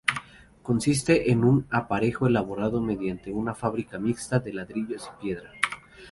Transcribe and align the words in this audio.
Consiste 0.63 1.29
en 1.31 1.43
un 1.43 1.67
aparejo 1.69 2.25
elaborado 2.25 2.81
mediante 2.81 3.31
una 3.31 3.53
fábrica 3.53 3.99
mixta 3.99 4.39
de 4.39 4.51
ladrillos 4.53 5.07
y 5.07 5.21
piedra. 5.21 5.51